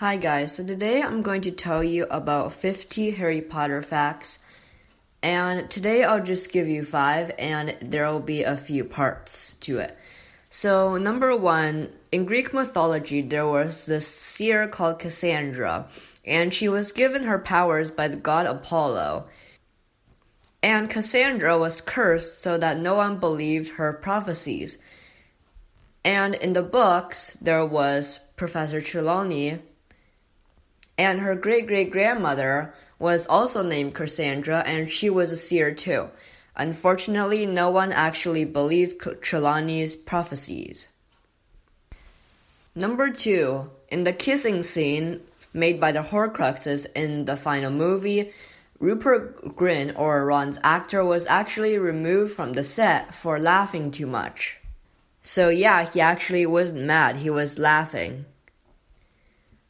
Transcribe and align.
Hi 0.00 0.16
guys, 0.16 0.54
so 0.54 0.64
today 0.64 1.02
I'm 1.02 1.20
going 1.20 1.42
to 1.42 1.50
tell 1.50 1.84
you 1.84 2.06
about 2.10 2.54
50 2.54 3.10
Harry 3.10 3.42
Potter 3.42 3.82
facts. 3.82 4.38
And 5.22 5.68
today 5.68 6.04
I'll 6.04 6.24
just 6.24 6.50
give 6.50 6.68
you 6.68 6.84
five, 6.84 7.30
and 7.38 7.76
there 7.82 8.10
will 8.10 8.20
be 8.20 8.42
a 8.42 8.56
few 8.56 8.82
parts 8.82 9.56
to 9.60 9.76
it. 9.76 9.98
So, 10.48 10.96
number 10.96 11.36
one, 11.36 11.92
in 12.10 12.24
Greek 12.24 12.54
mythology, 12.54 13.20
there 13.20 13.46
was 13.46 13.84
this 13.84 14.08
seer 14.08 14.68
called 14.68 15.00
Cassandra, 15.00 15.86
and 16.24 16.54
she 16.54 16.66
was 16.66 16.92
given 16.92 17.24
her 17.24 17.38
powers 17.38 17.90
by 17.90 18.08
the 18.08 18.16
god 18.16 18.46
Apollo. 18.46 19.26
And 20.62 20.88
Cassandra 20.88 21.58
was 21.58 21.82
cursed 21.82 22.40
so 22.40 22.56
that 22.56 22.78
no 22.78 22.94
one 22.94 23.18
believed 23.18 23.72
her 23.72 23.92
prophecies. 23.92 24.78
And 26.02 26.36
in 26.36 26.54
the 26.54 26.62
books, 26.62 27.36
there 27.42 27.66
was 27.66 28.20
Professor 28.36 28.80
Trelawney, 28.80 29.60
and 31.00 31.20
her 31.20 31.34
great 31.34 31.66
great 31.66 31.90
grandmother 31.90 32.74
was 32.98 33.26
also 33.26 33.62
named 33.62 33.94
Cassandra, 33.94 34.62
and 34.66 34.90
she 34.90 35.08
was 35.08 35.32
a 35.32 35.36
seer 35.36 35.72
too. 35.72 36.10
Unfortunately, 36.54 37.46
no 37.46 37.70
one 37.70 37.90
actually 37.90 38.44
believed 38.44 39.00
Trelawney's 39.22 39.96
prophecies. 39.96 40.88
Number 42.74 43.10
two, 43.10 43.70
in 43.88 44.04
the 44.04 44.12
kissing 44.12 44.62
scene 44.62 45.22
made 45.54 45.80
by 45.80 45.90
the 45.90 46.02
Horcruxes 46.02 46.86
in 46.94 47.24
the 47.24 47.36
final 47.36 47.70
movie, 47.70 48.32
Rupert 48.78 49.56
Grint, 49.56 49.98
or 49.98 50.26
Ron's 50.26 50.58
actor, 50.62 51.02
was 51.02 51.26
actually 51.26 51.78
removed 51.78 52.34
from 52.34 52.52
the 52.52 52.64
set 52.64 53.14
for 53.14 53.38
laughing 53.38 53.90
too 53.90 54.06
much. 54.06 54.58
So, 55.22 55.48
yeah, 55.48 55.88
he 55.90 56.00
actually 56.00 56.44
wasn't 56.44 56.84
mad, 56.84 57.16
he 57.16 57.30
was 57.30 57.58
laughing. 57.58 58.26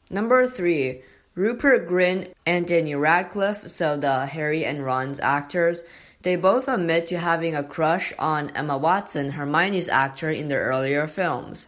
Number 0.09 0.45
three, 0.45 1.03
Rupert 1.33 1.87
Grint 1.87 2.33
and 2.45 2.67
Daniel 2.67 2.99
Radcliffe, 2.99 3.69
so 3.69 3.95
the 3.95 4.25
Harry 4.25 4.65
and 4.65 4.83
Ron's 4.83 5.19
actors, 5.21 5.81
they 6.23 6.35
both 6.35 6.67
admit 6.67 7.07
to 7.07 7.19
having 7.19 7.55
a 7.55 7.63
crush 7.63 8.11
on 8.19 8.49
Emma 8.49 8.77
Watson, 8.77 9.31
Hermione's 9.31 9.87
actor 9.87 10.29
in 10.29 10.49
their 10.49 10.65
earlier 10.65 11.07
films. 11.07 11.67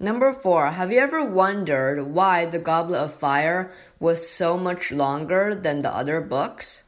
Number 0.00 0.32
4. 0.32 0.72
Have 0.72 0.90
you 0.90 0.98
ever 0.98 1.24
wondered 1.24 2.02
why 2.02 2.44
The 2.44 2.58
Goblet 2.58 3.00
of 3.00 3.14
Fire 3.14 3.72
was 4.00 4.28
so 4.28 4.58
much 4.58 4.90
longer 4.90 5.54
than 5.54 5.78
the 5.78 5.94
other 5.94 6.20
books? 6.20 6.82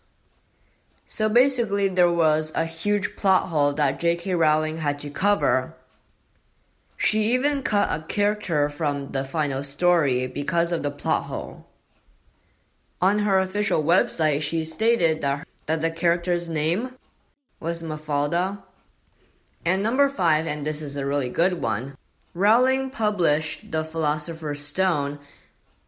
So 1.06 1.28
basically, 1.28 1.88
there 1.88 2.12
was 2.12 2.50
a 2.56 2.64
huge 2.64 3.14
plot 3.14 3.48
hole 3.50 3.72
that 3.74 4.00
J.K. 4.00 4.34
Rowling 4.34 4.78
had 4.78 4.98
to 4.98 5.10
cover. 5.10 5.76
She 6.96 7.34
even 7.34 7.62
cut 7.62 7.88
a 7.90 8.02
character 8.04 8.68
from 8.68 9.12
the 9.12 9.24
final 9.24 9.62
story 9.64 10.26
because 10.26 10.72
of 10.72 10.82
the 10.82 10.90
plot 10.90 11.24
hole. 11.24 11.66
On 13.00 13.20
her 13.20 13.38
official 13.38 13.82
website, 13.84 14.42
she 14.42 14.64
stated 14.64 15.20
that, 15.20 15.46
that 15.66 15.82
the 15.82 15.90
character's 15.90 16.48
name 16.48 16.92
was 17.60 17.82
Mafalda. 17.82 18.62
And 19.64 19.82
number 19.82 20.08
five, 20.08 20.46
and 20.46 20.64
this 20.64 20.80
is 20.80 20.96
a 20.96 21.04
really 21.04 21.28
good 21.28 21.60
one, 21.60 21.96
Rowling 22.32 22.90
published 22.90 23.70
The 23.72 23.84
Philosopher's 23.84 24.60
Stone 24.60 25.18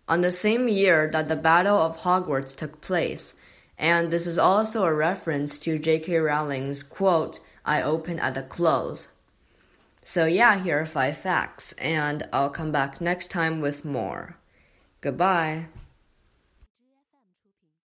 on 0.09 0.23
the 0.23 0.33
same 0.33 0.67
year 0.67 1.09
that 1.13 1.29
the 1.29 1.37
Battle 1.37 1.77
of 1.77 1.99
Hogwarts 1.99 2.57
took 2.57 2.81
place, 2.81 3.35
and 3.79 4.11
this 4.11 4.27
is 4.27 4.39
also 4.39 4.85
a 4.85 4.95
reference 4.95 5.59
to 5.59 5.79
J.K. 5.79 6.17
Rowling's 6.17 6.83
quote, 6.83 7.39
I 7.65 7.83
open 7.83 8.19
at 8.19 8.35
the 8.35 8.43
close. 8.43 9.09
So, 10.09 10.25
yeah, 10.25 10.59
here 10.59 10.81
are 10.81 10.87
five 10.87 11.19
facts, 11.19 11.75
and 11.77 12.27
I'll 12.33 12.49
come 12.49 12.73
back 12.73 12.99
next 12.99 13.31
time 13.31 13.61
with 13.61 13.85
more. 13.85 14.39
Goodbye. 15.03 15.67